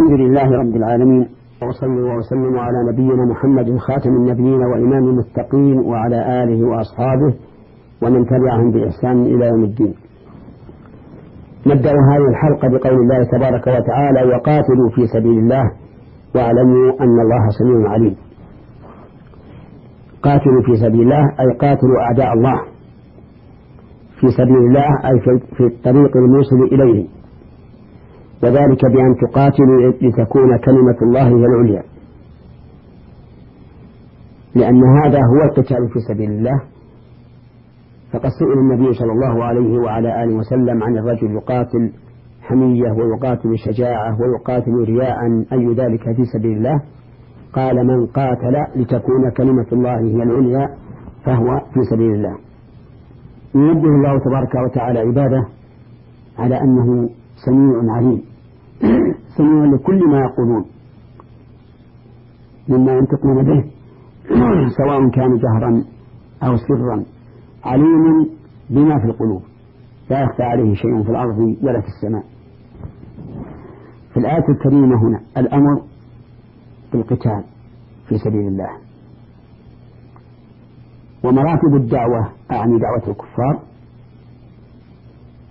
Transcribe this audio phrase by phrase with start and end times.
[0.00, 1.28] الحمد لله رب العالمين
[1.62, 7.34] وصلى وسلم على نبينا محمد خاتم النبيين وإمام المتقين وعلى آله وأصحابه
[8.02, 9.94] ومن تبعهم بإحسان إلى يوم الدين.
[11.66, 15.64] نبدأ هذه الحلقة بقول الله تبارك وتعالى وقاتلوا في سبيل الله
[16.34, 18.16] واعلموا أن الله سميع عليم.
[20.22, 22.60] قاتلوا في سبيل الله أي قاتلوا أعداء الله
[24.20, 25.20] في سبيل الله أي
[25.56, 27.19] في الطريق الموصل إليه
[28.42, 31.82] وذلك بأن تقاتلوا لتكون كلمة الله هي العليا.
[34.54, 36.62] لأن هذا هو القتال في سبيل الله.
[38.12, 41.92] فقد سئل النبي صلى الله عليه وعلى آله وسلم عن الرجل يقاتل
[42.42, 45.16] حمية ويقاتل شجاعة ويقاتل رياء
[45.52, 46.82] أي ذلك في سبيل الله؟
[47.52, 50.68] قال من قاتل لتكون كلمة الله هي العليا
[51.24, 52.38] فهو في سبيل الله.
[53.54, 55.46] ينبه الله تبارك وتعالى عباده
[56.38, 57.08] على أنه
[57.46, 58.29] سميع عليم.
[59.36, 60.64] سميع لكل ما يقولون
[62.68, 63.64] مما ينطقون به.
[64.78, 65.84] سواء كان جهرا
[66.42, 67.04] أو سرا
[67.64, 68.28] عليم
[68.70, 69.42] بما في القلوب.
[70.10, 72.24] لا يخفى عليه شيء في الأرض ولا في السماء.
[74.12, 75.82] في الآية الكريمة هنا الأمر
[76.92, 77.44] بالقتال
[78.08, 78.70] في سبيل الله.
[81.24, 83.62] ومراتب الدعوة أعني دعوة الكفار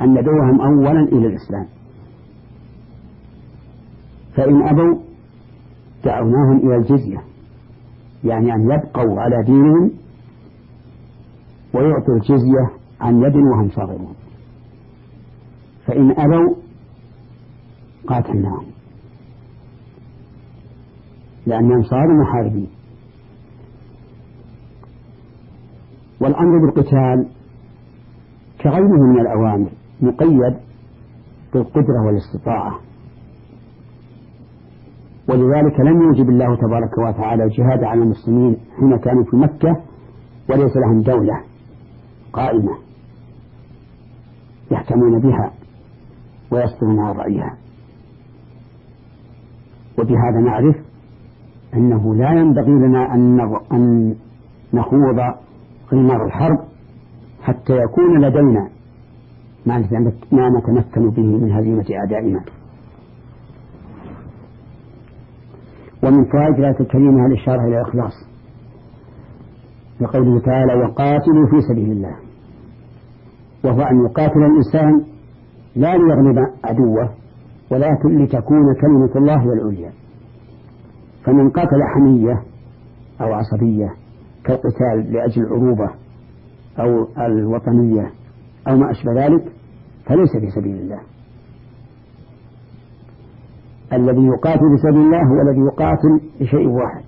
[0.00, 1.79] أن ندعوهم أولا إلى الإسلام.
[4.36, 4.98] فإن أبوا
[6.04, 7.22] دعوناهم إلى الجزية
[8.24, 9.90] يعني أن يبقوا على دينهم
[11.74, 14.14] ويعطوا الجزية عن يد وهم صاغرون.
[15.86, 16.54] فإن أبوا
[18.06, 18.66] قاتلناهم
[21.46, 22.70] لأنهم صاروا محاربين.
[26.20, 27.28] والأمر بالقتال
[28.60, 30.56] كغيره من الأوامر مقيد
[31.54, 32.89] بالقدرة والاستطاعة.
[35.30, 39.76] ولذلك لم يوجب الله تبارك وتعالى الجهاد على المسلمين حين كانوا في مكة
[40.50, 41.40] وليس لهم دولة
[42.32, 42.78] قائمة
[44.70, 45.52] يحكمون بها
[46.50, 47.56] ويصدرون عن رأيها.
[49.98, 50.76] وبهذا نعرف
[51.74, 53.14] أنه لا ينبغي لنا
[53.72, 54.16] أن
[54.74, 55.20] نخوض
[55.92, 56.58] غمار الحرب
[57.42, 58.68] حتى يكون لدينا
[60.32, 62.40] ما نتمكن به من هزيمة أعدائنا.
[66.02, 68.12] ومن فوائد الآية الكريمة الإشارة إلى الإخلاص.
[70.00, 72.16] لقوله تعالى وقاتلوا في سبيل الله.
[73.64, 75.04] وهو أن يقاتل الإنسان
[75.76, 77.10] لا ليغلب عدوه
[77.70, 79.92] ولكن لتكون كلمة الله هي العليا.
[81.24, 82.42] فمن قاتل حمية
[83.20, 83.88] أو عصبية
[84.44, 85.90] كالقتال لأجل العروبة
[86.78, 88.10] أو الوطنية
[88.68, 89.52] أو ما أشبه ذلك
[90.06, 91.00] فليس في سبيل الله.
[93.92, 97.04] الذي يقاتل في سبيل الله هو الذي يقاتل لشيء واحد.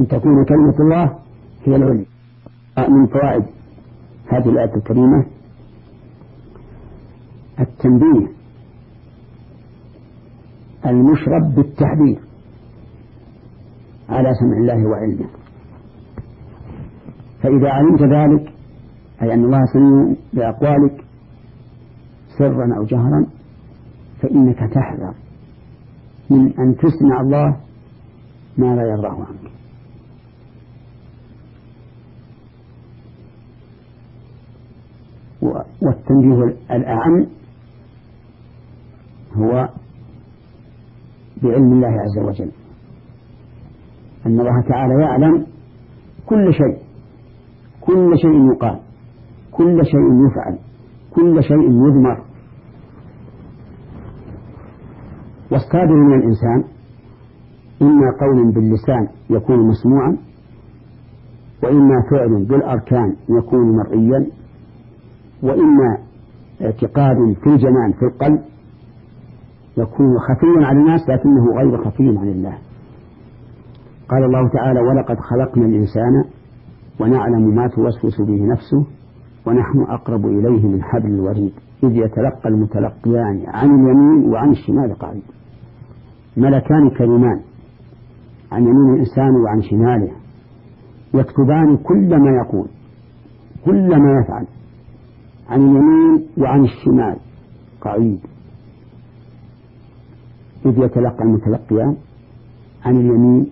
[0.00, 1.18] أن تكون كلمة الله
[1.64, 2.06] هي العليا
[2.88, 3.44] من فوائد
[4.28, 5.26] هذه الآية الكريمة
[7.60, 8.26] التنبيه
[10.86, 12.18] المشرب بالتحذير
[14.08, 15.26] على سمع الله وعلمه.
[17.42, 18.52] فإذا علمت ذلك
[19.22, 21.04] أي أن الله سميع بأقوالك
[22.38, 23.26] سرا أو جهرا
[24.22, 25.14] فإنك تحذر.
[26.30, 27.56] من أن تسمع الله
[28.58, 29.50] ما لا يرضاه عنك.
[35.82, 37.26] والتنبيه الأعم
[39.32, 39.68] هو
[41.42, 42.50] بعلم الله عز وجل.
[44.26, 45.46] أن الله تعالى يعلم
[46.26, 46.86] كل شيء.
[47.80, 48.80] كل شيء يقال.
[49.52, 50.58] كل شيء يفعل.
[51.14, 52.24] كل شيء يضمر.
[55.56, 56.64] والصادر من الإنسان
[57.82, 60.16] إما قول باللسان يكون مسموعا
[61.62, 64.26] وإما فعل بالأركان يكون مرئيا
[65.42, 65.98] وإما
[66.62, 68.40] اعتقاد في الجنان في القلب
[69.76, 72.58] يكون خفيا على الناس لكنه غير خفي عن الله.
[74.08, 76.24] قال الله تعالى ولقد خلقنا الإنسان
[77.00, 78.86] ونعلم ما توسوس به نفسه
[79.46, 81.52] ونحن أقرب إليه من حبل الوريد
[81.84, 85.22] إذ يتلقى المتلقيان عن اليمين وعن الشمال قعيد
[86.36, 87.40] ملكان كريمان
[88.52, 90.12] عن يمين الإنسان وعن شماله
[91.14, 92.66] يكتبان كل ما يقول
[93.64, 94.46] كل ما يفعل
[95.48, 97.16] عن اليمين وعن الشمال
[97.80, 98.20] قعيد.
[100.66, 101.96] إذ يتلقى المتلقيان
[102.84, 103.46] عن اليمين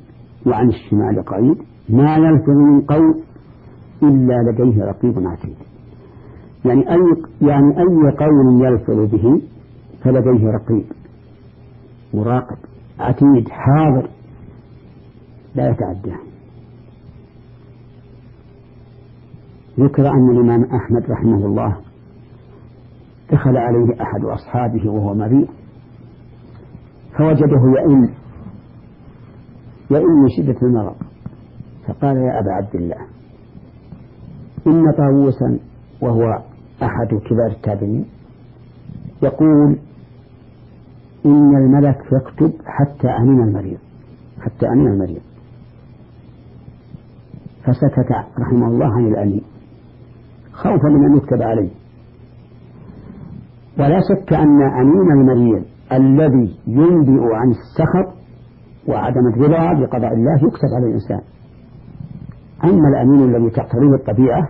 [0.47, 1.57] وعن الشمال قعيد.
[1.89, 3.21] ما يلفظ من قول
[4.03, 5.57] إلا لديه رقيب عتيد.
[6.65, 7.01] يعني أي
[7.43, 9.43] يعني أي قول يلفظ به
[10.05, 10.85] فلديه رقيب
[12.15, 12.57] مراقب
[12.99, 14.11] عتيد حاضر.
[15.55, 16.17] لا يتعدى.
[19.81, 21.76] ذكر أن الإمام أحمد رحمه الله
[23.32, 25.49] دخل عليه أحد أصحابه وهو مريض
[27.19, 28.14] فوجده يئن
[29.91, 30.96] يئن من شدة المرض.
[31.87, 33.06] فقال يا أبا عبد الله
[34.67, 35.58] إن طاووسا
[36.00, 36.23] وهو
[36.82, 38.05] أحد كبار التابعين
[39.23, 39.79] يقول
[41.26, 43.79] إن الملك يكتب حتى أمين المريض
[44.41, 45.23] حتى أمين المريض.
[47.65, 49.43] فسكت رحمه الله عن الأمين
[50.53, 51.71] خوفا من أن يكتب عليه.
[53.79, 58.15] ولا شك أن أمين المريض الذي ينبئ عن السخط
[58.88, 61.20] وعدم الرضا بقضاء الله يكتب على الإنسان.
[62.65, 64.49] أما الأمين الذي تقتضيه الطبيعة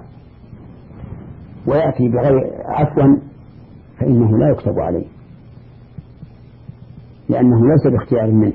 [1.67, 3.17] ويأتي بغير عفوا
[4.00, 5.14] فإنه لا يكتب عليه.
[7.29, 8.53] لأنه ليس باختيار منه.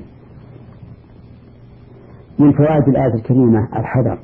[2.38, 4.18] من فوائد الآية الكريمة الحذر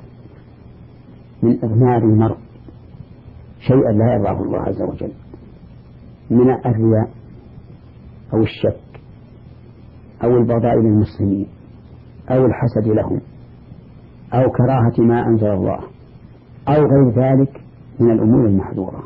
[1.42, 2.36] من إضمار المرء.
[3.58, 5.12] شيئا لا يرضاه الله عز وجل.
[6.30, 7.10] من الرياء
[8.34, 9.00] أو الشك
[10.24, 11.46] أو البغضاء للمسلمين
[12.30, 13.20] أو الحسد لهم
[14.34, 15.78] أو كراهة ما أنزل الله
[16.68, 17.60] أو غير ذلك
[18.00, 19.04] من الأمور المحظورة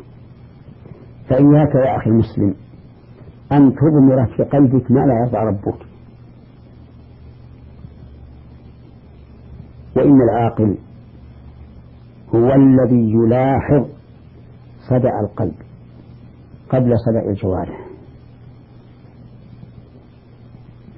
[1.29, 2.55] فإياك يا أخي المسلم
[3.51, 5.85] أن تضمر في قلبك ما لا يرضى ربك.
[9.95, 10.77] وإن العاقل
[12.35, 13.85] هو الذي يلاحظ
[14.89, 15.55] صدع القلب
[16.69, 17.87] قبل صدع الجوارح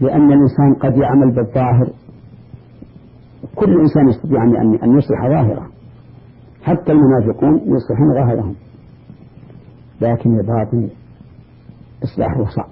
[0.02, 1.90] لأن الإنسان قد يعمل بالظاهر
[3.56, 4.44] كل إنسان يستطيع
[4.84, 5.68] أن يصلح ظاهره.
[6.64, 8.56] حتى المنافقون يصلحون ظاهرهم.
[10.02, 10.90] لكن الباطن
[12.04, 12.70] إصلاحه صعب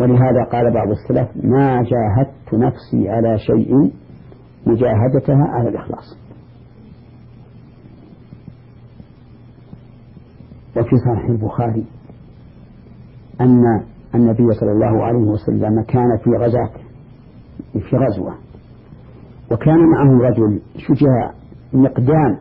[0.00, 3.92] ولهذا قال بعض السلف ما جاهدت نفسي على شيء
[4.66, 6.18] مجاهدتها على الإخلاص.
[10.76, 11.86] وفي صحيح البخاري
[13.40, 13.62] أن
[14.14, 16.70] النبي صلى الله عليه وسلم كان في غزاة
[17.90, 18.34] في غزوة
[19.50, 21.32] وكان معه رجل شجاع
[21.72, 22.38] مقدام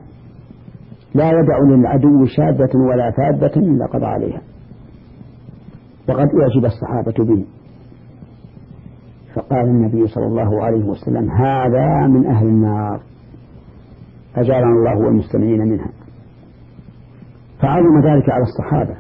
[1.16, 4.42] لا يدع للعدو شاذة ولا ثابة إلا قضى عليها.
[6.12, 7.46] وقد أعجب الصحابة به.
[9.36, 13.02] فقال النبي صلى الله عليه وسلم هذا من أهل النار.
[14.36, 15.90] أجارنا الله والمستمعين منها.
[17.62, 18.96] فعظم ذلك على الصحابة.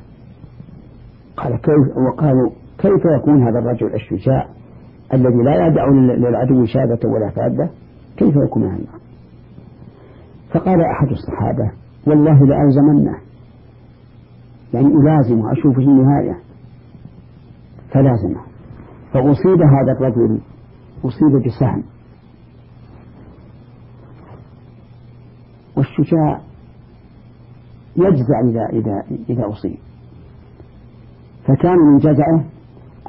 [1.37, 4.47] قال كيف؟ وقالوا كيف يكون هذا الرجل الشجاع
[5.13, 5.85] الذي لا يدع
[6.17, 7.69] للعدو شاذة ولا فادة؟
[8.17, 9.01] كيف يكون أهل النار
[10.53, 11.71] فقال أحد الصحابة
[12.07, 13.17] والله لألزمنه.
[14.73, 16.50] يعني ألازم أشوف في النهاية.
[17.91, 18.41] فلازمة.
[19.13, 20.41] فأصيب هذا الرجل
[21.05, 21.83] أصيب بسهم.
[25.77, 26.41] والشجاع
[27.95, 29.77] يجزع إذا إذا إذا أصيب.
[31.43, 32.43] فكان من جزعه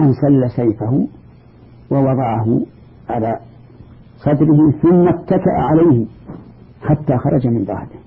[0.00, 1.08] أن سل سيفه
[1.90, 2.60] ووضعه
[3.08, 3.40] على
[4.16, 6.06] صدره ثم اتكأ عليه
[6.82, 8.00] حتى خرج من ظهره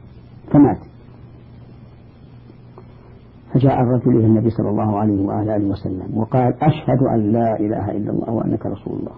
[0.52, 0.95] فمات.
[3.56, 8.12] فجاء الرجل إلى النبي صلى الله عليه وآله وسلم وقال أشهد أن لا إله إلا
[8.12, 9.12] الله وأنك رسول الله.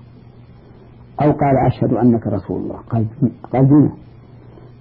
[1.21, 2.75] أو قال أشهد أنك رسول الله.
[2.89, 3.05] قال
[3.53, 3.89] قال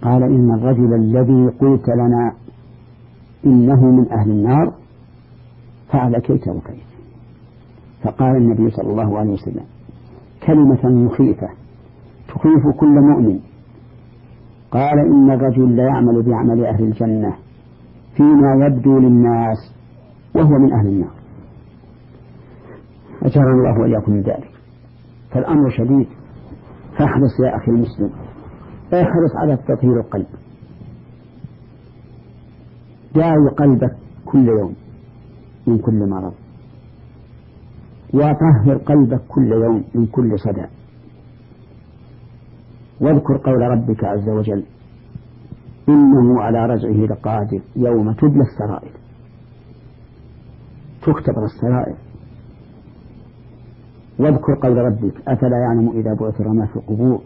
[0.02, 2.32] قال إن الرجل الذي قلت لنا
[3.46, 4.74] إنه من أهل النار
[5.92, 6.86] فعل كيت وكيت.
[8.02, 9.64] فقال النبي صلى الله عليه وسلم
[10.46, 11.48] كلمة مخيفة
[12.28, 13.40] تخيف كل مؤمن.
[14.70, 17.45] قال إن الرجل ليعمل بعمل أهل الجنة
[18.16, 19.74] فيما يبدو للناس
[20.34, 21.14] وهو من أهل النار.
[23.22, 24.50] أجرنا الله وإياكم من ذلك.
[25.30, 26.06] فالأمر شديد.
[26.98, 28.10] فاحرص يا أخي المسلم.
[28.92, 30.26] احرص على تطهير القلب.
[33.14, 34.74] داوي قلبك كل يوم
[35.66, 36.34] من كل مرض.
[38.14, 40.66] وطهر قلبك كل يوم من كل صدى.
[43.00, 44.62] واذكر قول ربك عز وجل
[45.88, 48.92] إنه على رجعه لقادر يوم تبلى السرائر.
[51.02, 51.96] تختبر السرائر.
[54.18, 57.20] واذكر قول ربك أفلا يعلم إذا بعثر ما في القبور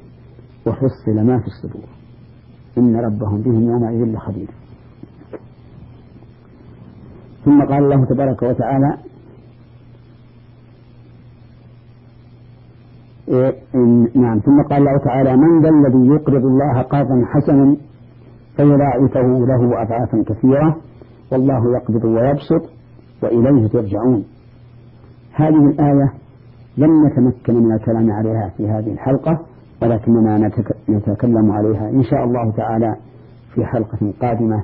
[0.67, 1.89] وحصل ما في الصدور.
[2.79, 4.49] إن ربهم بهم يومئذ لخبير.
[7.45, 8.99] ثم قال الله تبارك وتعالى
[13.29, 13.55] إيه
[14.15, 14.39] نعم.
[14.39, 17.77] ثم قال الله تعالى من ذا الذي يقرض الله قرضا حسنا
[18.61, 20.77] فيضاعفه له أضعافا كثيرة
[21.33, 22.71] والله يقبض ويبسط
[23.23, 24.25] وإليه ترجعون.
[25.33, 26.13] هذه الآية
[26.77, 29.41] لم نتمكن من الكلام عليها في هذه الحلقة
[29.83, 30.53] ولكننا
[30.89, 32.97] نتكلم عليها إن شاء الله تعالى
[33.55, 34.63] في حلقة قادمة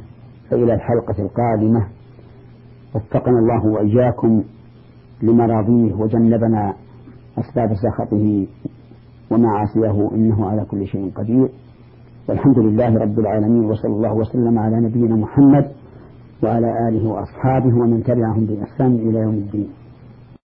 [0.50, 1.86] فإلى الحلقة القادمة.
[2.94, 4.42] وفقنا الله وإياكم
[5.22, 6.74] لمراضيه وجنبنا
[7.38, 8.46] أسباب سخطه
[9.30, 11.48] ومعاصيه إنه على كل شيء قدير.
[12.28, 15.66] والحمد لله رب العالمين وصلى الله وسلم على نبينا محمد
[16.42, 19.68] وعلى آله وأصحابه ومن تبعهم بإحسان إلى يوم الدين.